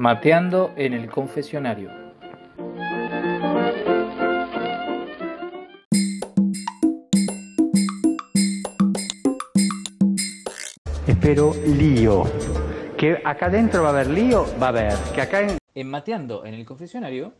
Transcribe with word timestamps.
Mateando 0.00 0.72
en 0.76 0.94
el 0.94 1.10
confesionario. 1.10 1.90
Espero 11.06 11.52
lío. 11.66 12.24
Que 12.96 13.20
acá 13.26 13.46
adentro 13.48 13.82
va 13.82 13.90
a 13.90 13.92
haber 13.92 14.06
lío, 14.06 14.46
va 14.58 14.68
a 14.68 14.68
haber. 14.70 14.94
Que 15.14 15.20
acá 15.20 15.42
en... 15.42 15.58
En 15.74 15.90
Mateando 15.90 16.46
en 16.46 16.54
el 16.54 16.64
confesionario 16.64 17.34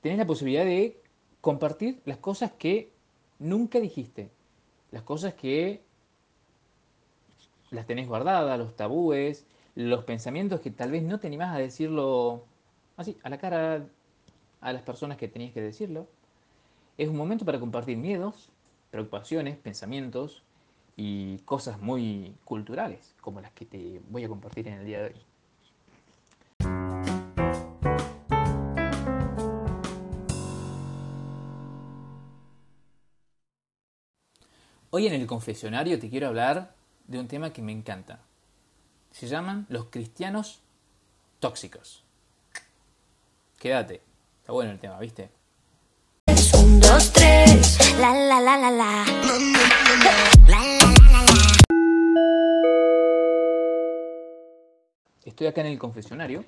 tenés 0.00 0.18
la 0.18 0.26
posibilidad 0.26 0.64
de 0.64 1.00
compartir 1.40 2.02
las 2.06 2.16
cosas 2.16 2.50
que 2.58 2.90
nunca 3.38 3.78
dijiste, 3.78 4.32
las 4.90 5.04
cosas 5.04 5.34
que 5.34 5.80
las 7.70 7.86
tenés 7.86 8.08
guardadas, 8.08 8.58
los 8.58 8.74
tabúes, 8.74 9.46
los 9.74 10.04
pensamientos 10.04 10.60
que 10.60 10.70
tal 10.70 10.90
vez 10.90 11.02
no 11.02 11.18
te 11.18 11.26
animás 11.26 11.54
a 11.54 11.58
decirlo 11.58 12.44
así, 12.96 13.16
a 13.22 13.28
la 13.28 13.38
cara 13.38 13.86
a 14.60 14.72
las 14.72 14.82
personas 14.82 15.18
que 15.18 15.28
tenías 15.28 15.52
que 15.52 15.60
decirlo. 15.60 16.06
Es 16.96 17.08
un 17.08 17.16
momento 17.16 17.44
para 17.44 17.60
compartir 17.60 17.96
miedos, 17.96 18.50
preocupaciones, 18.90 19.56
pensamientos 19.56 20.42
y 20.96 21.38
cosas 21.38 21.80
muy 21.80 22.34
culturales, 22.44 23.14
como 23.20 23.40
las 23.40 23.52
que 23.52 23.66
te 23.66 24.00
voy 24.08 24.24
a 24.24 24.28
compartir 24.28 24.68
en 24.68 24.74
el 24.74 24.86
día 24.86 25.02
de 25.02 25.06
hoy. 25.06 25.14
Hoy 34.90 35.08
en 35.08 35.14
el 35.14 35.26
confesionario 35.26 35.98
te 35.98 36.08
quiero 36.08 36.28
hablar 36.28 36.76
de 37.08 37.18
un 37.18 37.26
tema 37.26 37.52
que 37.52 37.60
me 37.60 37.72
encanta. 37.72 38.20
Se 39.14 39.28
llaman 39.28 39.64
los 39.68 39.84
cristianos 39.90 40.60
tóxicos. 41.38 42.02
Quédate, 43.60 44.02
está 44.40 44.52
bueno 44.52 44.72
el 44.72 44.80
tema, 44.80 44.98
¿viste? 44.98 45.30
Un, 46.58 46.80
dos, 46.80 47.12
tres, 47.12 47.96
la 48.00 48.12
la 48.12 48.40
la 48.40 48.58
la 48.58 48.70
la. 48.72 49.04
Estoy 55.24 55.46
acá 55.46 55.60
en 55.60 55.68
el 55.68 55.78
confesionario 55.78 56.44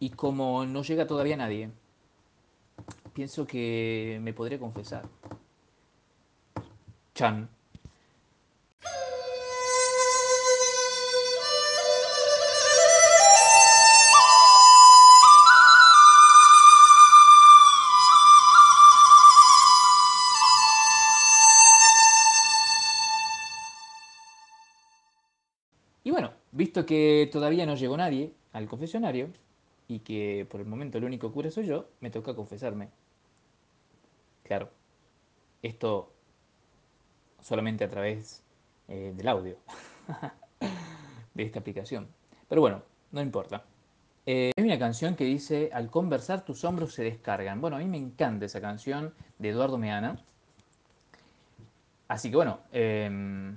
y 0.00 0.10
como 0.10 0.66
no 0.66 0.82
llega 0.82 1.06
todavía 1.06 1.36
nadie, 1.36 1.70
pienso 3.14 3.46
que 3.46 4.18
me 4.22 4.32
podría 4.32 4.58
confesar. 4.58 5.08
Chan. 7.14 7.48
Visto 26.70 26.86
que 26.86 27.28
todavía 27.32 27.66
no 27.66 27.74
llegó 27.74 27.96
nadie 27.96 28.32
al 28.52 28.68
confesionario 28.68 29.30
y 29.88 29.98
que 29.98 30.46
por 30.48 30.60
el 30.60 30.68
momento 30.68 30.98
el 30.98 31.04
único 31.04 31.32
cura 31.32 31.50
soy 31.50 31.66
yo, 31.66 31.88
me 31.98 32.10
toca 32.10 32.36
confesarme. 32.36 32.90
Claro, 34.44 34.70
esto 35.62 36.12
solamente 37.40 37.82
a 37.82 37.90
través 37.90 38.44
eh, 38.86 39.12
del 39.16 39.26
audio 39.26 39.56
de 41.34 41.42
esta 41.42 41.58
aplicación. 41.58 42.06
Pero 42.48 42.60
bueno, 42.60 42.82
no 43.10 43.20
importa. 43.20 43.64
Eh, 44.24 44.52
hay 44.56 44.64
una 44.64 44.78
canción 44.78 45.16
que 45.16 45.24
dice, 45.24 45.70
al 45.72 45.90
conversar 45.90 46.44
tus 46.44 46.62
hombros 46.62 46.94
se 46.94 47.02
descargan. 47.02 47.60
Bueno, 47.60 47.78
a 47.78 47.80
mí 47.80 47.86
me 47.86 47.96
encanta 47.96 48.46
esa 48.46 48.60
canción 48.60 49.12
de 49.40 49.48
Eduardo 49.48 49.76
Meana. 49.76 50.22
Así 52.06 52.30
que 52.30 52.36
bueno, 52.36 52.60
em, 52.70 53.56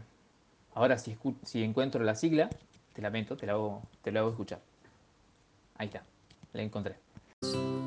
ahora 0.74 0.98
si, 0.98 1.16
encuentro 1.64 2.04
la 2.04 2.16
sigla, 2.16 2.50
te 2.94 3.02
lamento, 3.02 3.36
te 3.36 3.46
la 3.46 3.54
hago, 3.54 3.82
te 4.02 4.12
la 4.12 4.22
hago 4.22 4.30
escuchar. 4.30 4.60
Ahí 5.78 5.88
está, 5.88 6.04
la 6.54 6.62
encontré. 6.62 6.96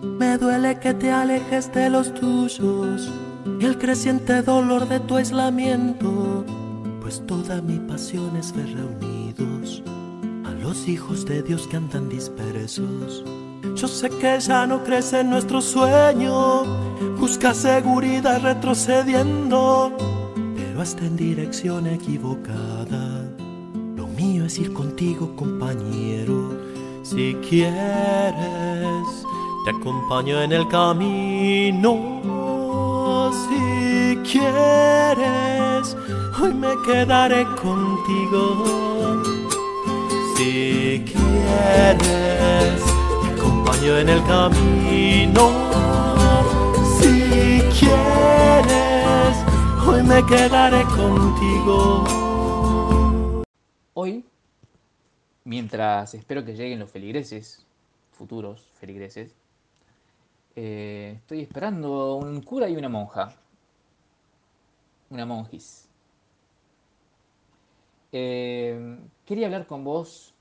Me 0.03 0.37
duele 0.37 0.79
que 0.81 0.93
te 0.93 1.11
alejes 1.11 1.73
de 1.73 1.89
los 1.89 2.13
tuyos 2.13 3.11
y 3.61 3.65
el 3.65 3.79
creciente 3.79 4.43
dolor 4.43 4.89
de 4.89 5.01
tu 5.01 5.17
aislamiento, 5.17 6.45
pues 7.01 7.25
toda 7.27 7.63
mi 7.63 7.79
pasión 7.79 8.37
es 8.37 8.53
ver 8.53 8.75
reunidos 8.75 9.83
a 10.45 10.51
los 10.51 10.87
hijos 10.89 11.25
de 11.25 11.43
Dios 11.43 11.67
que 11.69 11.77
andan 11.77 12.09
dispersos. 12.09 13.25
Yo 13.75 13.89
sé 13.89 14.11
que 14.11 14.39
ya 14.41 14.67
no 14.67 14.85
crece 14.85 15.21
en 15.21 15.31
nuestro 15.31 15.61
sueño, 15.61 16.65
busca 17.17 17.55
seguridad 17.55 18.43
retrocediendo, 18.43 19.97
pero 20.57 20.83
hasta 20.83 21.07
en 21.07 21.17
dirección 21.17 21.87
equivocada. 21.87 22.76
Lo 24.57 24.63
mío 24.63 24.69
es 24.69 24.71
ir 24.71 24.73
contigo, 24.73 25.37
compañero. 25.37 26.55
Si 27.03 27.35
quieres, 27.49 29.07
te 29.65 29.71
acompaño 29.71 30.41
en 30.41 30.53
el 30.53 30.67
camino. 30.69 31.93
Si 33.33 34.17
quieres, 34.31 35.97
hoy 36.41 36.55
me 36.55 36.75
quedaré 36.87 37.45
contigo. 37.45 38.43
Si 40.37 41.05
quieres, 41.05 42.83
te 43.23 43.29
acompaño 43.39 43.99
en 43.99 44.09
el 44.09 44.23
camino. 44.25 45.51
Si 46.99 47.63
quieres, 47.79 49.37
hoy 49.87 50.03
me 50.03 50.25
quedaré 50.25 50.83
contigo. 50.85 52.26
Mientras 55.47 56.13
espero 56.15 56.45
que 56.45 56.55
lleguen 56.55 56.81
los 56.81 56.91
feligreses, 56.91 57.65
futuros 58.11 58.69
feligreses, 58.81 59.33
eh, 60.57 61.15
estoy 61.19 61.41
esperando 61.41 62.17
un 62.17 62.43
cura 62.43 62.69
y 62.69 62.77
una 62.77 62.89
monja. 62.89 63.33
Una 65.09 65.25
monjis. 65.25 65.89
Eh, 68.11 68.99
quería 69.25 69.47
hablar 69.47 69.69
con 69.69 69.85
vos, 69.85 70.35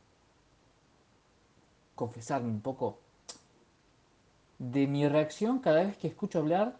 confesarme 1.93 2.49
un 2.49 2.61
poco 2.61 2.99
de 4.57 4.87
mi 4.87 5.07
reacción 5.07 5.59
cada 5.59 5.83
vez 5.83 5.97
que 5.97 6.07
escucho 6.07 6.39
hablar 6.39 6.77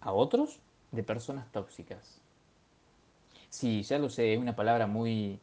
a 0.00 0.12
otros 0.12 0.60
de 0.92 1.02
personas 1.02 1.50
tóxicas. 1.50 2.20
Sí, 3.48 3.82
ya 3.82 3.98
lo 3.98 4.10
sé, 4.10 4.34
es 4.34 4.38
una 4.38 4.54
palabra 4.54 4.86
muy 4.86 5.40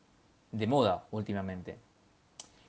de 0.51 0.67
moda 0.67 1.07
últimamente. 1.09 1.79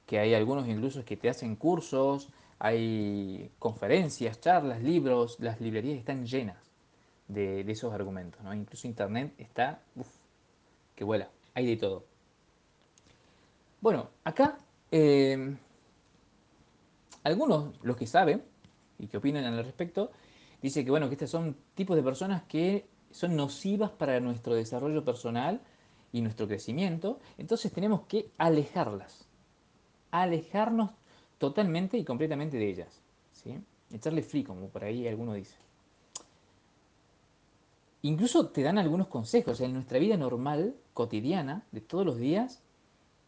Que 0.06 0.18
hay 0.18 0.34
algunos 0.34 0.68
incluso 0.68 1.04
que 1.04 1.16
te 1.16 1.28
hacen 1.28 1.56
cursos, 1.56 2.30
hay 2.58 3.50
conferencias, 3.58 4.40
charlas, 4.40 4.82
libros, 4.82 5.36
las 5.40 5.60
librerías 5.60 5.98
están 5.98 6.24
llenas 6.24 6.72
de, 7.28 7.60
esos 7.70 7.92
argumentos, 7.92 8.42
¿no? 8.42 8.54
Incluso 8.54 8.86
internet 8.86 9.34
está, 9.38 9.82
uf, 9.96 10.08
que 10.94 11.04
vuela, 11.04 11.28
hay 11.54 11.66
de 11.66 11.76
todo. 11.76 12.04
Bueno, 13.80 14.08
acá 14.24 14.58
eh, 14.90 15.56
algunos, 17.24 17.74
los 17.82 17.96
que 17.96 18.06
saben 18.06 18.42
y 18.98 19.08
que 19.08 19.16
opinan 19.16 19.44
al 19.44 19.64
respecto, 19.64 20.12
dice 20.62 20.84
que 20.84 20.90
bueno, 20.90 21.08
que 21.08 21.14
estos 21.14 21.30
son 21.30 21.56
tipos 21.74 21.96
de 21.96 22.02
personas 22.02 22.44
que 22.44 22.86
son 23.10 23.36
nocivas 23.36 23.90
para 23.90 24.20
nuestro 24.20 24.54
desarrollo 24.54 25.04
personal 25.04 25.60
y 26.12 26.20
nuestro 26.20 26.46
crecimiento, 26.46 27.18
entonces 27.36 27.72
tenemos 27.72 28.02
que 28.02 28.30
alejarlas, 28.38 29.25
alejarnos 30.10 30.90
totalmente 31.38 31.98
y 31.98 32.04
completamente 32.04 32.56
de 32.56 32.68
ellas, 32.68 33.02
¿sí? 33.32 33.58
echarle 33.90 34.22
free, 34.22 34.44
como 34.44 34.68
por 34.68 34.84
ahí 34.84 35.06
alguno 35.06 35.34
dice. 35.34 35.56
Incluso 38.02 38.48
te 38.48 38.62
dan 38.62 38.78
algunos 38.78 39.08
consejos, 39.08 39.60
en 39.60 39.72
nuestra 39.72 39.98
vida 39.98 40.16
normal, 40.16 40.76
cotidiana, 40.94 41.64
de 41.72 41.80
todos 41.80 42.06
los 42.06 42.18
días, 42.18 42.62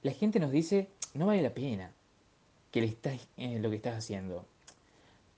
la 0.03 0.13
gente 0.13 0.39
nos 0.39 0.53
dice, 0.53 0.89
no 1.15 1.27
vale 1.27 1.43
la 1.43 1.55
pena 1.55 1.93
que 2.71 2.81
le 2.81 2.87
estás, 2.87 3.29
eh, 3.37 3.59
lo 3.59 3.71
que 3.71 3.77
estás 3.77 3.97
haciendo. 3.97 4.45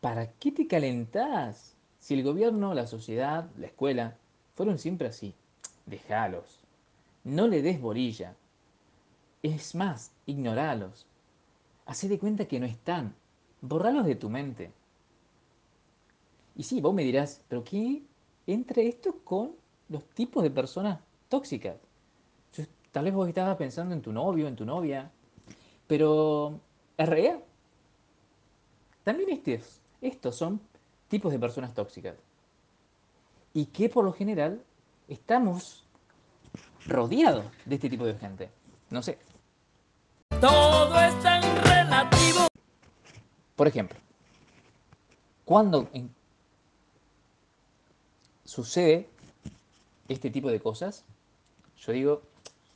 ¿Para 0.01 0.33
qué 0.33 0.53
te 0.53 0.67
calentás? 0.67 1.75
Si 1.99 2.15
el 2.15 2.23
gobierno, 2.23 2.75
la 2.75 2.87
sociedad, 2.87 3.51
la 3.57 3.67
escuela 3.67 4.17
fueron 4.55 4.79
siempre 4.79 5.09
así, 5.09 5.35
déjalos. 5.87 6.61
No 7.25 7.47
le 7.47 7.63
des 7.63 7.81
bolilla. 7.81 8.35
Es 9.43 9.75
más, 9.75 10.13
ignoralos. 10.27 11.07
Hacé 11.91 12.09
de 12.09 12.21
cuenta 12.21 12.45
que 12.45 12.61
no 12.61 12.67
están. 12.67 13.17
Borralos 13.63 14.07
de 14.07 14.15
tu 14.15 14.31
mente. 14.31 14.71
Y 16.55 16.63
sí, 16.63 16.81
vos 16.81 16.95
me 16.95 17.03
dirás, 17.03 17.45
¿pero 17.49 17.65
qué 17.65 18.05
entra 18.47 18.81
esto 18.81 19.17
con 19.25 19.57
los 19.89 20.05
tipos 20.11 20.45
de 20.45 20.53
personas 20.53 21.01
tóxicas? 21.29 21.75
Tal 22.93 23.05
vez 23.05 23.13
vos 23.13 23.29
estabas 23.29 23.57
pensando 23.57 23.93
en 23.93 24.03
tu 24.03 24.13
novio, 24.13 24.47
en 24.47 24.55
tu 24.55 24.65
novia, 24.65 25.11
Pero, 25.89 26.61
¿es? 26.97 27.35
También 29.03 29.31
estos, 29.31 29.81
estos 30.01 30.37
son 30.37 30.61
tipos 31.09 31.33
de 31.33 31.41
personas 31.41 31.75
tóxicas. 31.75 32.15
Y 33.53 33.67
que 33.67 33.89
por 33.89 34.05
lo 34.05 34.13
general 34.13 34.63
estamos 35.09 35.85
rodeados 36.87 37.47
de 37.65 37.75
este 37.75 37.91
tipo 37.91 38.07
de 38.07 38.15
gente. 38.15 38.49
No 38.91 39.03
sé. 39.03 39.19
Todo 40.41 41.01
es 41.01 41.21
tan 41.21 41.80
Por 43.57 43.69
ejemplo, 43.69 43.99
cuando 45.45 45.89
en- 45.93 46.15
sucede 48.45 49.09
este 50.09 50.31
tipo 50.31 50.51
de 50.51 50.61
cosas, 50.61 51.05
yo 51.79 51.93
digo, 51.93 52.23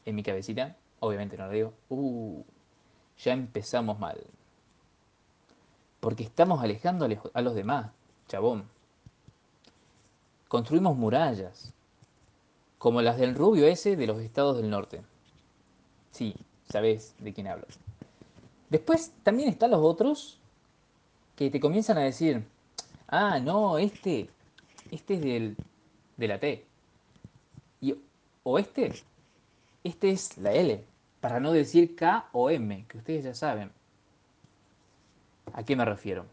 en 0.05 0.15
mi 0.15 0.23
cabecita, 0.23 0.77
obviamente 1.01 1.37
no 1.37 1.47
lo 1.47 1.53
digo, 1.53 1.73
uh, 1.89 2.43
ya 3.19 3.33
empezamos 3.33 3.99
mal. 3.99 4.21
Porque 6.01 6.25
estamos 6.25 6.63
alejando 6.63 7.07
a 7.07 7.09
lej- 7.09 7.31
a 7.33 7.41
los 7.41 7.55
demás, 7.55 7.91
chabón. 8.29 8.69
Construimos 10.49 10.97
murallas, 10.97 11.73
como 12.79 13.01
las 13.01 13.17
del 13.17 13.35
rubio 13.35 13.67
ese 13.67 13.97
de 13.97 14.07
los 14.07 14.21
estados 14.21 14.57
del 14.59 14.69
norte. 14.71 15.01
Sí, 16.11 16.35
sabes 16.71 17.15
de 17.19 17.33
quién 17.33 17.47
hablo. 17.49 17.67
Después 18.75 19.13
también 19.23 19.49
están 19.51 19.71
los 19.71 19.79
otros 19.85 20.41
que 21.37 21.49
te 21.49 21.61
comienzan 21.61 21.97
a 21.97 22.01
decir, 22.01 22.45
ah, 23.07 23.39
no, 23.39 23.79
este, 23.79 24.29
este 24.91 25.15
es 25.15 25.21
del, 25.21 25.57
de 26.17 26.27
la 26.27 26.41
T. 26.41 26.67
Y, 27.81 27.95
o 28.43 28.59
este, 28.59 28.93
este 29.85 30.11
es 30.11 30.37
la 30.39 30.53
L, 30.53 30.85
para 31.21 31.39
no 31.39 31.53
decir 31.53 31.95
K 31.95 32.29
o 32.33 32.51
M, 32.51 32.85
que 32.89 32.99
ustedes 32.99 33.23
ya 33.23 33.33
saben. 33.33 33.71
¿A 35.53 35.63
qué 35.63 35.77
me 35.77 35.85
refiero? 35.85 36.27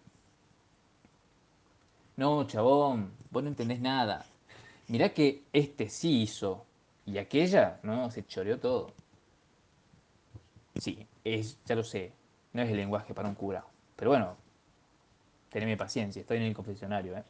No, 2.17 2.47
chabón, 2.47 3.11
vos 3.29 3.43
no 3.43 3.49
entendés 3.49 3.81
nada. 3.81 4.25
Mirá 4.88 5.13
que 5.13 5.43
este 5.53 5.89
sí 5.89 6.23
hizo, 6.23 6.65
y 7.05 7.19
aquella, 7.19 7.79
no, 7.83 8.09
se 8.09 8.25
choreó 8.25 8.59
todo. 8.59 8.93
Sí, 10.79 11.05
es, 11.23 11.59
ya 11.65 11.75
lo 11.75 11.83
sé, 11.83 12.13
no 12.53 12.62
es 12.62 12.69
el 12.69 12.77
lenguaje 12.77 13.13
para 13.13 13.30
un 13.30 13.36
cura. 13.36 13.63
Pero 13.95 14.12
bueno, 14.12 14.36
teneme 15.50 15.77
paciencia, 15.77 16.21
estoy 16.21 16.38
en 16.38 16.44
el 16.44 16.53
confesionario. 16.53 17.18
¿eh? 17.18 17.24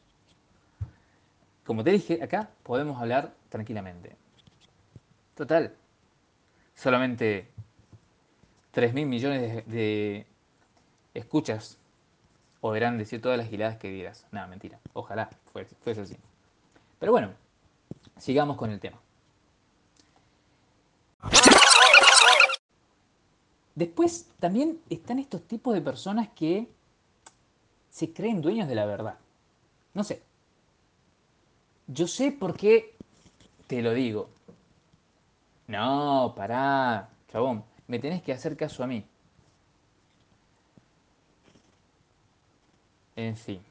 Como 1.66 1.84
te 1.84 1.92
dije, 1.92 2.22
acá 2.24 2.50
podemos 2.64 3.00
hablar 3.02 3.34
tranquilamente. 3.50 4.16
Total, 5.36 5.74
solamente 6.76 7.48
3 8.72 8.94
mil 8.94 9.06
millones 9.06 9.66
de, 9.68 10.26
escuchas 11.14 11.78
podrán 12.60 12.98
decir 12.98 13.22
todas 13.22 13.38
las 13.38 13.50
giladas 13.50 13.78
que 13.78 13.90
digas. 13.90 14.26
Nada, 14.32 14.48
mentira. 14.48 14.80
Ojalá 14.94 15.30
fuese 15.52 16.02
así. 16.02 16.18
Pero 17.00 17.12
bueno, 17.12 17.32
sigamos 18.18 18.58
con 18.58 18.70
el 18.72 18.80
tema. 18.80 19.00
Después 23.76 24.30
también 24.40 24.82
están 24.90 25.20
estos 25.20 25.44
tipos 25.48 25.74
de 25.74 25.82
personas 25.82 26.30
que 26.30 26.68
se 27.90 28.14
creen 28.14 28.42
dueños 28.42 28.68
de 28.68 28.76
la 28.76 28.86
verdad. 28.86 29.18
No 29.94 30.04
sé. 30.04 30.22
Yo 31.88 32.08
sé 32.08 32.32
por 32.32 32.56
qué 32.56 32.96
te 33.68 33.82
lo 33.82 33.94
digo. 33.94 34.30
No, 35.68 36.34
pará, 36.36 37.10
chabón. 37.32 37.64
Me 37.88 38.00
tenés 38.00 38.22
que 38.22 38.34
hacer 38.34 38.56
caso 38.58 38.84
a 38.84 38.88
mí. 38.88 39.06
En 43.16 43.36
fin. 43.36 43.62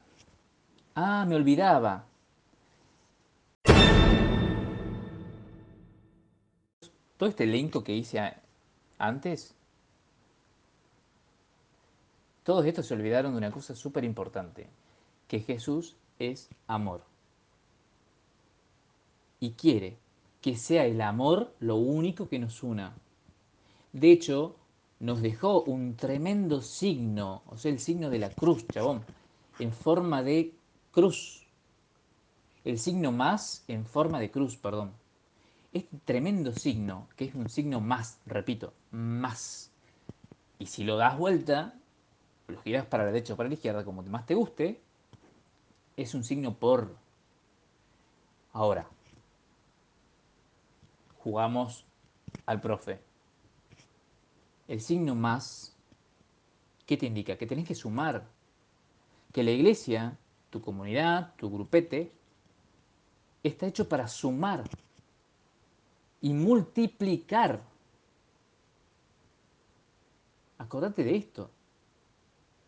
Ah, 0.95 1.25
me 1.27 1.35
olvidaba. 1.35 2.05
Todo 7.17 7.29
este 7.29 7.43
elenco 7.43 7.83
que 7.83 7.93
hice 7.93 8.19
antes, 8.97 9.55
todos 12.43 12.65
estos 12.65 12.87
se 12.87 12.93
olvidaron 12.93 13.33
de 13.33 13.37
una 13.37 13.51
cosa 13.51 13.75
súper 13.75 14.03
importante, 14.03 14.67
que 15.27 15.39
Jesús 15.39 15.95
es 16.19 16.49
amor. 16.67 17.03
Y 19.39 19.51
quiere 19.51 19.97
que 20.41 20.55
sea 20.55 20.85
el 20.85 21.01
amor 21.01 21.53
lo 21.59 21.75
único 21.75 22.27
que 22.27 22.39
nos 22.39 22.63
una. 22.63 22.95
De 23.93 24.11
hecho, 24.11 24.55
nos 24.99 25.21
dejó 25.21 25.61
un 25.63 25.95
tremendo 25.95 26.61
signo, 26.61 27.43
o 27.47 27.57
sea, 27.57 27.71
el 27.71 27.79
signo 27.79 28.09
de 28.09 28.19
la 28.19 28.29
cruz, 28.29 28.65
chabón, 28.67 29.03
en 29.59 29.71
forma 29.71 30.23
de 30.23 30.53
cruz. 30.91 31.45
El 32.63 32.77
signo 32.77 33.11
más 33.11 33.63
en 33.67 33.85
forma 33.85 34.19
de 34.19 34.31
cruz, 34.31 34.57
perdón. 34.57 34.91
Este 35.73 35.97
tremendo 36.05 36.51
signo, 36.51 37.07
que 37.15 37.25
es 37.25 37.35
un 37.35 37.49
signo 37.49 37.79
más, 37.79 38.19
repito, 38.25 38.73
más. 38.91 39.71
Y 40.59 40.65
si 40.67 40.83
lo 40.83 40.97
das 40.97 41.17
vuelta, 41.17 41.73
lo 42.51 42.61
giras 42.61 42.85
para 42.85 43.03
la 43.03 43.11
derecha 43.11 43.33
o 43.33 43.37
para 43.37 43.49
la 43.49 43.55
izquierda, 43.55 43.83
como 43.83 44.01
más 44.03 44.25
te 44.25 44.35
guste, 44.35 44.81
es 45.97 46.13
un 46.13 46.23
signo 46.23 46.55
por. 46.57 46.95
Ahora, 48.53 48.87
jugamos 51.19 51.85
al 52.45 52.59
profe. 52.59 52.99
El 54.67 54.81
signo 54.81 55.15
más, 55.15 55.75
¿qué 56.85 56.97
te 56.97 57.05
indica? 57.05 57.37
Que 57.37 57.47
tenés 57.47 57.67
que 57.67 57.75
sumar. 57.75 58.27
Que 59.31 59.43
la 59.43 59.51
iglesia, 59.51 60.17
tu 60.49 60.61
comunidad, 60.61 61.33
tu 61.35 61.49
grupete, 61.49 62.11
está 63.43 63.67
hecho 63.67 63.87
para 63.87 64.07
sumar 64.07 64.63
y 66.21 66.33
multiplicar. 66.33 67.61
Acordate 70.57 71.03
de 71.03 71.15
esto. 71.15 71.49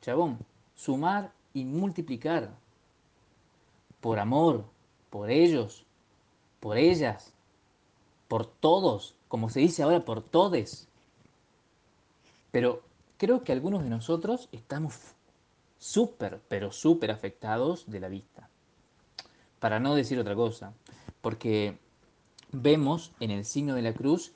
Chabón, 0.03 0.37
sumar 0.75 1.31
y 1.53 1.63
multiplicar. 1.63 2.51
Por 4.01 4.19
amor, 4.19 4.65
por 5.09 5.31
ellos, 5.31 5.85
por 6.59 6.77
ellas, 6.77 7.31
por 8.27 8.45
todos, 8.45 9.15
como 9.29 9.49
se 9.49 9.61
dice 9.61 9.81
ahora, 9.81 10.03
por 10.03 10.21
todes. 10.21 10.89
Pero 12.51 12.83
creo 13.17 13.45
que 13.45 13.53
algunos 13.53 13.81
de 13.81 13.89
nosotros 13.89 14.49
estamos 14.51 14.99
súper, 15.77 16.41
pero 16.49 16.73
súper 16.73 17.09
afectados 17.09 17.89
de 17.89 18.01
la 18.01 18.09
vista. 18.09 18.49
Para 19.59 19.79
no 19.79 19.95
decir 19.95 20.19
otra 20.19 20.35
cosa. 20.35 20.73
Porque 21.21 21.77
vemos 22.51 23.13
en 23.21 23.31
el 23.31 23.45
signo 23.45 23.73
de 23.73 23.83
la 23.83 23.93
cruz 23.93 24.33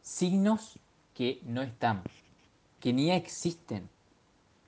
signos 0.00 0.78
que 1.12 1.42
no 1.44 1.60
están, 1.60 2.04
que 2.80 2.94
ni 2.94 3.10
existen, 3.10 3.90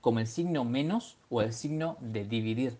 como 0.03 0.19
el 0.19 0.27
signo 0.27 0.65
menos 0.65 1.17
o 1.29 1.41
el 1.41 1.53
signo 1.53 1.95
de 2.01 2.25
dividir. 2.25 2.77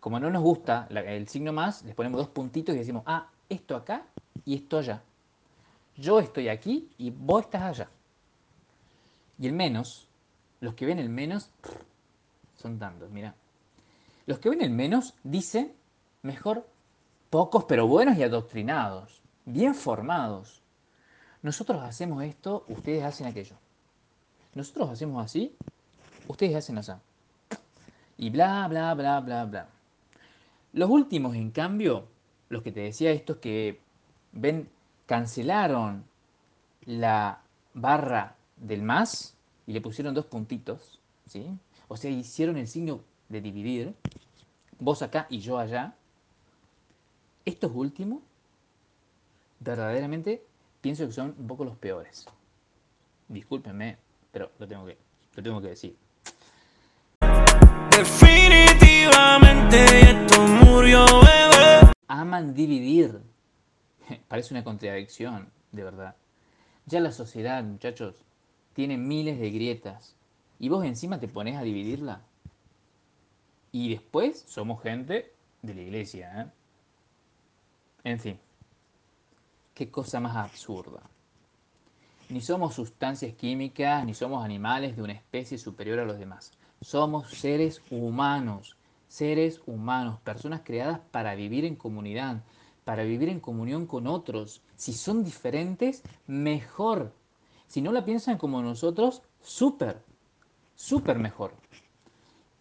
Como 0.00 0.18
no 0.18 0.30
nos 0.30 0.42
gusta 0.42 0.88
el 0.88 1.28
signo 1.28 1.52
más, 1.52 1.84
les 1.84 1.94
ponemos 1.94 2.18
dos 2.18 2.30
puntitos 2.30 2.74
y 2.74 2.78
decimos, 2.78 3.02
ah, 3.04 3.28
esto 3.50 3.76
acá 3.76 4.06
y 4.46 4.54
esto 4.54 4.78
allá. 4.78 5.02
Yo 5.96 6.18
estoy 6.18 6.48
aquí 6.48 6.88
y 6.96 7.10
vos 7.10 7.42
estás 7.42 7.62
allá. 7.64 7.90
Y 9.38 9.46
el 9.46 9.52
menos, 9.52 10.08
los 10.60 10.72
que 10.72 10.86
ven 10.86 10.98
el 11.00 11.10
menos, 11.10 11.50
son 12.56 12.78
tantos, 12.78 13.10
mira. 13.10 13.34
Los 14.24 14.38
que 14.38 14.48
ven 14.48 14.62
el 14.62 14.70
menos 14.70 15.12
dicen, 15.22 15.74
mejor, 16.22 16.66
pocos 17.28 17.64
pero 17.64 17.86
buenos 17.86 18.16
y 18.16 18.22
adoctrinados, 18.22 19.20
bien 19.44 19.74
formados. 19.74 20.62
Nosotros 21.42 21.82
hacemos 21.82 22.24
esto, 22.24 22.64
ustedes 22.68 23.04
hacen 23.04 23.26
aquello. 23.26 23.56
Nosotros 24.54 24.88
hacemos 24.88 25.22
así, 25.22 25.54
ustedes 26.30 26.56
hacen 26.56 26.78
así. 26.78 26.92
Y 28.16 28.30
bla, 28.30 28.66
bla, 28.68 28.94
bla, 28.94 29.20
bla, 29.20 29.44
bla. 29.44 29.68
Los 30.72 30.90
últimos, 30.90 31.34
en 31.34 31.50
cambio, 31.50 32.06
los 32.48 32.62
que 32.62 32.72
te 32.72 32.80
decía 32.80 33.10
estos 33.10 33.38
que 33.38 33.80
ven, 34.32 34.68
cancelaron 35.06 36.04
la 36.84 37.40
barra 37.74 38.36
del 38.56 38.82
más 38.82 39.34
y 39.66 39.72
le 39.72 39.80
pusieron 39.80 40.14
dos 40.14 40.26
puntitos, 40.26 41.00
¿sí? 41.26 41.46
O 41.88 41.96
sea, 41.96 42.10
hicieron 42.10 42.56
el 42.56 42.68
signo 42.68 43.00
de 43.28 43.40
dividir, 43.40 43.94
vos 44.78 45.02
acá 45.02 45.26
y 45.30 45.40
yo 45.40 45.58
allá. 45.58 45.94
Estos 47.44 47.72
últimos, 47.74 48.20
verdaderamente, 49.58 50.44
pienso 50.80 51.06
que 51.06 51.12
son 51.12 51.34
un 51.38 51.46
poco 51.46 51.64
los 51.64 51.76
peores. 51.76 52.26
Discúlpenme, 53.28 53.96
pero 54.30 54.50
lo 54.58 54.68
tengo 54.68 54.86
que, 54.86 54.98
lo 55.34 55.42
tengo 55.42 55.60
que 55.60 55.68
decir. 55.68 55.96
Definitivamente 57.90 59.76
esto 60.10 60.42
murió, 60.42 61.04
bebé. 61.04 61.92
aman 62.08 62.54
dividir. 62.54 63.20
Parece 64.28 64.54
una 64.54 64.64
contradicción, 64.64 65.50
de 65.72 65.84
verdad. 65.84 66.16
Ya 66.86 67.00
la 67.00 67.12
sociedad, 67.12 67.62
muchachos, 67.62 68.24
tiene 68.74 68.96
miles 68.96 69.38
de 69.38 69.50
grietas. 69.50 70.16
Y 70.58 70.68
vos 70.68 70.84
encima 70.84 71.20
te 71.20 71.28
pones 71.28 71.56
a 71.56 71.62
dividirla. 71.62 72.20
Y 73.72 73.90
después 73.90 74.44
somos 74.48 74.82
gente 74.82 75.32
de 75.62 75.74
la 75.74 75.80
iglesia. 75.80 76.42
¿eh? 76.42 76.46
En 78.04 78.18
fin, 78.18 78.38
qué 79.74 79.90
cosa 79.90 80.20
más 80.20 80.36
absurda. 80.36 81.02
Ni 82.30 82.40
somos 82.40 82.74
sustancias 82.74 83.34
químicas, 83.34 84.06
ni 84.06 84.14
somos 84.14 84.44
animales 84.44 84.94
de 84.94 85.02
una 85.02 85.14
especie 85.14 85.58
superior 85.58 85.98
a 85.98 86.04
los 86.04 86.16
demás. 86.16 86.52
Somos 86.80 87.28
seres 87.28 87.82
humanos, 87.90 88.76
seres 89.08 89.60
humanos, 89.66 90.20
personas 90.20 90.60
creadas 90.64 91.00
para 91.10 91.34
vivir 91.34 91.64
en 91.64 91.74
comunidad, 91.74 92.44
para 92.84 93.02
vivir 93.02 93.30
en 93.30 93.40
comunión 93.40 93.86
con 93.86 94.06
otros. 94.06 94.62
Si 94.76 94.92
son 94.92 95.24
diferentes, 95.24 96.04
mejor. 96.28 97.12
Si 97.66 97.82
no 97.82 97.90
la 97.90 98.04
piensan 98.04 98.38
como 98.38 98.62
nosotros, 98.62 99.22
súper, 99.42 100.00
súper 100.76 101.18
mejor. 101.18 101.52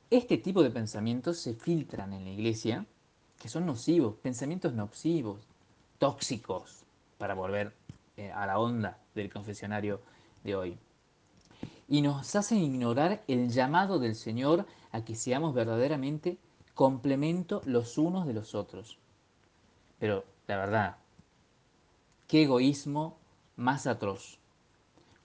Este 0.09 0.39
tipo 0.39 0.63
de 0.63 0.71
pensamientos 0.71 1.37
se 1.37 1.53
filtran 1.53 2.13
en 2.13 2.23
la 2.23 2.31
iglesia, 2.31 2.87
que 3.37 3.49
son 3.49 3.67
nocivos, 3.67 4.15
pensamientos 4.15 4.73
nocivos, 4.73 5.47
tóxicos, 5.99 6.85
para 7.19 7.35
volver 7.35 7.71
eh, 8.19 8.33
a 8.33 8.45
la 8.45 8.59
onda 8.59 8.97
del 9.15 9.31
confesionario 9.31 10.01
de 10.43 10.53
hoy. 10.53 10.77
Y 11.87 12.01
nos 12.01 12.35
hacen 12.35 12.57
ignorar 12.57 13.23
el 13.29 13.49
llamado 13.49 13.97
del 13.97 14.13
Señor 14.13 14.65
a 14.91 15.05
que 15.05 15.15
seamos 15.15 15.53
verdaderamente 15.53 16.37
complemento 16.73 17.61
los 17.63 17.97
unos 17.97 18.27
de 18.27 18.33
los 18.33 18.55
otros. 18.55 18.97
Pero 19.99 20.25
la 20.47 20.57
verdad, 20.57 20.97
qué 22.27 22.43
egoísmo 22.43 23.17
más 23.55 23.87
atroz. 23.87 24.37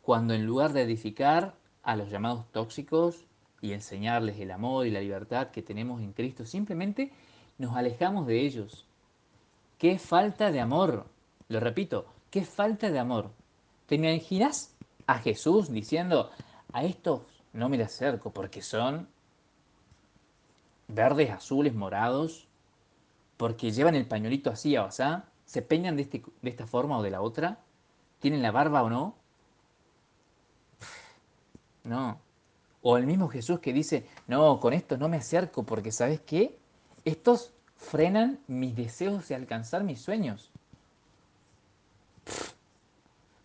Cuando 0.01 0.33
en 0.33 0.47
lugar 0.47 0.73
de 0.73 0.83
edificar 0.83 1.57
a 1.83 1.97
los 1.97 2.11
llamados 2.11 2.45
tóxicos 2.53 3.25
y 3.61 3.73
enseñarles 3.73 4.39
el 4.39 4.53
amor 4.53 4.87
y 4.87 4.93
la 4.93 5.01
libertad 5.01 5.51
que 5.51 5.63
tenemos 5.63 6.01
en 6.01 6.13
Cristo, 6.13 6.47
simplemente 6.47 7.11
nos 7.59 7.75
alejamos 7.75 8.29
de 8.29 8.43
ellos. 8.43 8.87
Qué 9.79 9.99
falta 9.99 10.53
de 10.53 10.61
amor. 10.61 11.07
Lo 11.49 11.59
repito, 11.59 12.07
qué 12.35 12.45
falta 12.45 12.91
de 12.91 12.99
amor. 12.99 13.31
¿Te 13.87 13.95
imaginas 13.95 14.75
a 15.07 15.21
Jesús 15.21 15.71
diciendo, 15.71 16.33
a 16.73 16.83
estos 16.83 17.21
no 17.53 17.69
me 17.69 17.77
le 17.77 17.85
acerco 17.85 18.33
porque 18.33 18.61
son 18.61 19.07
verdes, 20.89 21.31
azules, 21.31 21.77
morados, 21.77 22.49
porque 23.37 23.71
llevan 23.71 23.95
el 23.95 24.09
pañuelito 24.09 24.51
así 24.51 24.77
o 24.77 24.87
así, 24.87 25.05
se 25.45 25.63
peñan 25.63 25.95
de, 25.95 26.03
este, 26.03 26.25
de 26.43 26.51
esta 26.51 26.67
forma 26.67 26.99
o 26.99 27.05
de 27.05 27.13
la 27.13 27.21
otra, 27.21 27.61
tienen 28.19 28.43
la 28.43 28.51
barba 28.51 28.83
o 28.83 28.91
no. 28.91 29.15
No. 31.85 32.19
O 32.83 32.97
el 32.97 33.07
mismo 33.07 33.29
Jesús 33.29 33.61
que 33.61 33.73
dice, 33.73 34.09
no, 34.27 34.59
con 34.59 34.73
estos 34.73 34.99
no 34.99 35.09
me 35.09 35.19
acerco 35.19 35.63
porque 35.63 35.93
¿sabes 35.93 36.21
qué? 36.23 36.59
Estos 37.05 37.53
frenan 37.77 38.41
mis 38.49 38.75
deseos 38.75 39.29
de 39.29 39.37
alcanzar 39.37 39.85
mis 39.85 40.01
sueños. 40.01 40.51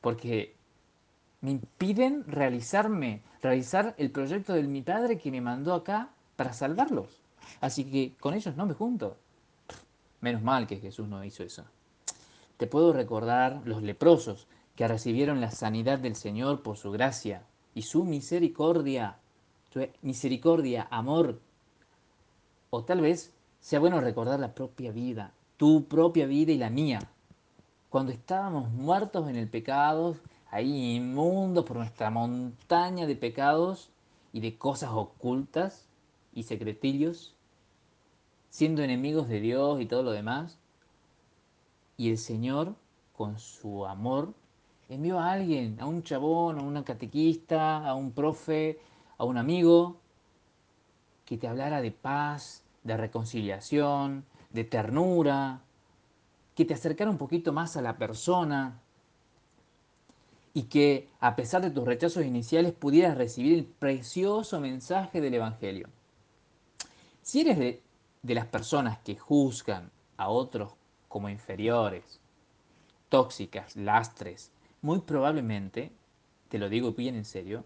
Porque 0.01 0.55
me 1.41 1.51
impiden 1.51 2.23
realizarme, 2.27 3.21
realizar 3.41 3.95
el 3.97 4.11
proyecto 4.11 4.53
de 4.53 4.63
mi 4.63 4.81
padre 4.81 5.17
que 5.17 5.31
me 5.31 5.41
mandó 5.41 5.73
acá 5.73 6.09
para 6.35 6.53
salvarlos. 6.53 7.21
Así 7.61 7.85
que 7.85 8.13
con 8.19 8.33
ellos 8.33 8.55
no 8.55 8.65
me 8.65 8.73
junto. 8.73 9.17
Menos 10.21 10.41
mal 10.41 10.67
que 10.67 10.77
Jesús 10.77 11.07
no 11.07 11.23
hizo 11.23 11.43
eso. 11.43 11.63
Te 12.57 12.67
puedo 12.67 12.91
recordar 12.91 13.61
los 13.65 13.81
leprosos 13.83 14.47
que 14.75 14.87
recibieron 14.87 15.41
la 15.41 15.51
sanidad 15.51 15.99
del 15.99 16.15
Señor 16.15 16.61
por 16.61 16.77
su 16.77 16.91
gracia 16.91 17.43
y 17.73 17.83
su 17.83 18.03
misericordia, 18.03 19.17
misericordia, 20.01 20.87
amor. 20.91 21.39
O 22.69 22.83
tal 22.83 23.01
vez 23.01 23.33
sea 23.61 23.79
bueno 23.79 24.01
recordar 24.01 24.39
la 24.39 24.53
propia 24.53 24.91
vida, 24.91 25.31
tu 25.57 25.85
propia 25.85 26.25
vida 26.27 26.51
y 26.51 26.57
la 26.57 26.69
mía. 26.69 26.99
Cuando 27.89 28.11
estábamos 28.11 28.69
muertos 28.71 29.27
en 29.29 29.35
el 29.35 29.49
pecado, 29.49 30.15
ahí 30.51 30.95
inmundos 30.95 31.65
por 31.65 31.77
nuestra 31.77 32.11
montaña 32.11 33.07
de 33.07 33.15
pecados 33.15 33.89
y 34.31 34.41
de 34.41 34.57
cosas 34.57 34.91
ocultas 34.93 35.87
y 36.33 36.43
secretillos, 36.43 37.33
siendo 38.49 38.83
enemigos 38.83 39.27
de 39.27 39.39
Dios 39.39 39.81
y 39.81 39.87
todo 39.87 40.03
lo 40.03 40.11
demás. 40.11 40.59
Y 41.97 42.11
el 42.11 42.19
Señor, 42.19 42.75
con 43.17 43.39
su 43.39 43.87
amor, 43.87 44.33
envió 44.87 45.19
a 45.19 45.31
alguien, 45.31 45.79
a 45.79 45.87
un 45.87 46.03
chabón, 46.03 46.59
a 46.59 46.61
una 46.61 46.83
catequista, 46.83 47.87
a 47.87 47.95
un 47.95 48.11
profe, 48.11 48.79
a 49.17 49.23
un 49.23 49.37
amigo, 49.37 49.97
que 51.25 51.37
te 51.37 51.47
hablara 51.47 51.81
de 51.81 51.91
paz, 51.91 52.63
de 52.83 52.97
reconciliación, 52.97 54.25
de 54.51 54.63
ternura, 54.63 55.61
que 56.59 56.65
te 56.65 56.73
acercara 56.73 57.09
un 57.09 57.17
poquito 57.17 57.53
más 57.53 57.77
a 57.77 57.81
la 57.81 57.97
persona 57.97 58.81
y 60.53 60.63
que 60.63 61.07
a 61.21 61.37
pesar 61.37 61.61
de 61.61 61.71
tus 61.71 61.85
rechazos 61.85 62.25
iniciales 62.25 62.73
pudieras 62.73 63.17
recibir 63.17 63.57
el 63.57 63.63
precioso 63.63 64.59
mensaje 64.59 65.21
del 65.21 65.35
Evangelio. 65.35 65.87
Si 67.21 67.39
eres 67.39 67.59
de, 67.59 67.81
de 68.23 68.35
las 68.35 68.45
personas 68.45 68.99
que 69.05 69.15
juzgan 69.15 69.89
a 70.17 70.27
otros 70.27 70.73
como 71.07 71.29
inferiores, 71.29 72.19
tóxicas, 73.07 73.77
lastres, 73.77 74.51
muy 74.81 74.99
probablemente, 74.99 75.93
te 76.49 76.57
lo 76.57 76.67
digo 76.67 76.91
bien 76.91 77.15
en 77.15 77.23
serio, 77.23 77.63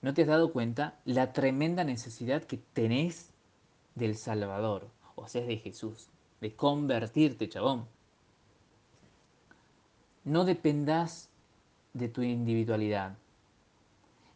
no 0.00 0.14
te 0.14 0.22
has 0.22 0.28
dado 0.28 0.52
cuenta 0.52 0.96
la 1.04 1.32
tremenda 1.32 1.82
necesidad 1.82 2.44
que 2.44 2.58
tenés 2.72 3.32
del 3.96 4.16
Salvador, 4.16 4.86
o 5.16 5.26
sea, 5.26 5.42
de 5.42 5.56
Jesús, 5.56 6.06
de 6.40 6.54
convertirte, 6.54 7.48
chabón. 7.48 7.88
No 10.24 10.44
dependas 10.44 11.28
de 11.92 12.08
tu 12.08 12.22
individualidad, 12.22 13.16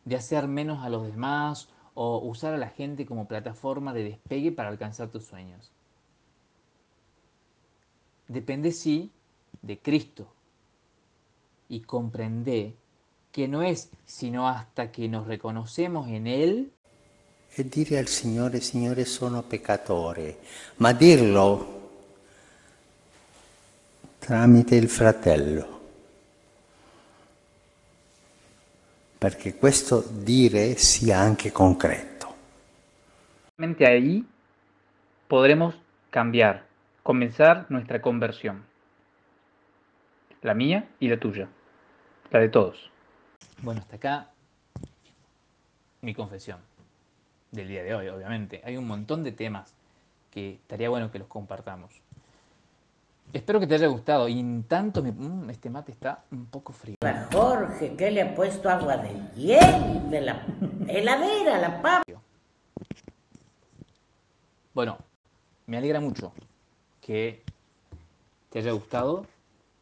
de 0.05 0.17
hacer 0.17 0.47
menos 0.49 0.85
a 0.85 0.89
los 0.89 1.07
demás 1.07 1.69
o 1.95 2.19
usar 2.19 2.55
a 2.55 2.59
la 2.59 2.69
gente 2.69 3.07
como 3.07 3.29
plataforma 3.29 3.95
de 3.95 4.05
despegue 4.05 4.53
para 4.53 4.69
alcanzar 4.69 5.09
tus 5.09 5.25
sueños. 5.25 5.71
Depende 8.29 8.73
sí 8.73 9.11
de 9.63 9.79
Cristo 9.79 10.27
y 11.69 11.81
comprende 11.81 12.75
que 13.33 13.49
no 13.49 13.63
es 13.63 13.91
sino 14.05 14.49
hasta 14.49 14.91
que 14.91 15.09
nos 15.09 15.27
reconocemos 15.27 16.09
en 16.09 16.27
Él 16.27 16.73
e 17.59 17.65
dire 17.65 17.99
al 17.99 18.07
Signore, 18.07 18.61
Signore 18.61 19.07
sono 19.07 19.43
peccatore, 19.43 20.39
ma 20.77 20.93
dirlo 20.93 21.75
tramite 24.19 24.77
il 24.77 24.91
fratello. 24.91 25.76
Perché 29.19 29.57
questo 29.57 30.05
dire 30.11 30.77
sia 30.77 31.19
anche 31.19 31.51
concreto. 31.51 32.35
Solamente 33.57 33.87
ahí 33.87 34.27
podremos 35.27 35.75
cambiar, 36.11 36.67
comenzar 37.03 37.67
nuestra 37.71 38.03
conversión. 38.03 38.65
La 40.43 40.53
mía 40.53 40.89
y 41.01 41.09
la 41.09 41.19
tuya. 41.19 41.49
La 42.31 42.41
de 42.41 42.51
todos. 42.51 42.91
Bueno, 43.63 43.81
hasta 43.81 43.97
acá 43.97 44.31
mi 46.03 46.15
confesión 46.15 46.61
del 47.51 47.69
día 47.69 47.83
de 47.83 47.95
hoy, 47.95 48.09
obviamente. 48.09 48.61
Hay 48.65 48.77
un 48.77 48.87
montón 48.87 49.25
de 49.25 49.33
temas 49.33 49.75
que 50.31 50.53
estaría 50.53 50.91
bueno 50.91 51.11
que 51.11 51.19
los 51.19 51.29
compartamos. 51.29 51.91
Espero 53.33 53.61
que 53.61 53.67
te 53.67 53.75
haya 53.75 53.87
gustado. 53.89 54.29
Y 54.29 54.39
en 54.41 54.65
tanto, 54.65 55.03
me- 55.03 55.13
mm, 55.13 55.51
este 55.51 55.69
mate 55.71 55.93
está 55.93 56.25
un 56.31 56.47
poco 56.47 56.73
frío. 56.73 56.97
Jorge, 57.33 57.95
que 57.97 58.11
le 58.11 58.23
ha 58.23 58.35
puesto 58.35 58.69
agua 58.71 58.97
de 58.97 59.11
hielo, 59.35 60.01
de 60.11 60.21
la 60.23 60.43
heladera, 60.89 61.59
la 61.59 61.83
pava. 61.83 62.03
Bueno, 64.73 64.99
me 65.67 65.77
alegra 65.79 66.01
mucho 66.01 66.33
que 67.01 67.43
te 68.51 68.59
haya 68.61 68.73
gustado 68.73 69.27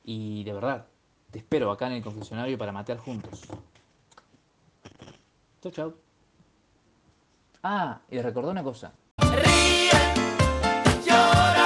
y 0.04 0.44
de 0.44 0.52
verdad, 0.52 0.86
te 1.30 1.38
espero 1.38 1.70
acá 1.70 1.86
en 1.88 1.94
el 1.94 2.02
confesionario 2.02 2.56
para 2.58 2.70
matear 2.72 2.98
juntos. 2.98 3.42
Chau, 5.62 5.72
chau. 5.72 5.94
Ah, 7.62 8.00
y 8.10 8.20
recordá 8.20 8.50
una 8.50 8.62
cosa. 8.62 8.92
Que 11.04 11.10
la 11.10 11.63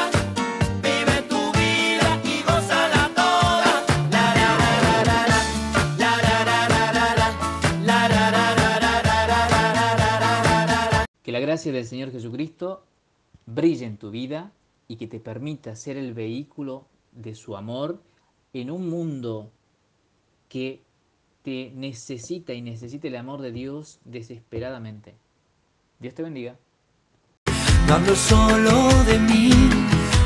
gracia 11.48 11.72
del 11.72 11.86
Señor 11.86 12.12
Jesucristo 12.12 12.84
brille 13.46 13.86
en 13.86 13.96
tu 13.96 14.10
vida 14.10 14.52
y 14.86 14.96
que 14.96 15.06
te 15.06 15.18
permita 15.18 15.74
ser 15.76 15.96
el 15.96 16.12
vehículo 16.12 16.84
de 17.12 17.34
su 17.34 17.56
amor 17.56 18.02
en 18.52 18.70
un 18.70 18.90
mundo 18.90 19.50
que 20.50 20.82
te 21.42 21.72
necesita 21.74 22.52
y 22.52 22.60
necesita 22.60 23.08
el 23.08 23.16
amor 23.16 23.40
de 23.40 23.52
Dios 23.52 23.98
desesperadamente. 24.04 25.14
Dios 25.98 26.12
te 26.14 26.22
bendiga. 26.22 26.58
No 27.86 27.94
hablo 27.94 28.14
solo 28.14 28.90
de 29.04 29.18
mí 29.18 29.50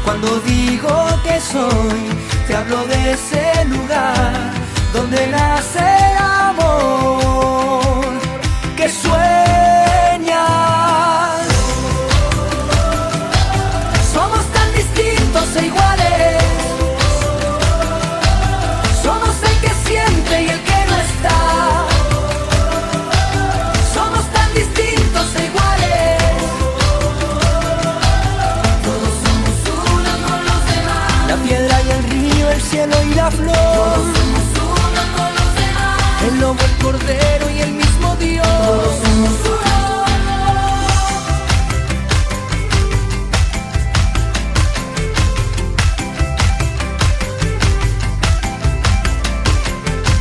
cuando 0.04 0.40
digo 0.40 1.06
que 1.22 1.38
soy, 1.38 2.00
te 2.48 2.56
hablo 2.56 2.84
de 2.86 3.12
ese 3.12 3.64
lugar 3.66 4.52
donde 4.92 5.28
nace 5.28 5.78
el 5.78 6.16
amor 6.50 8.02
que 8.76 8.88
sueña. 8.88 9.41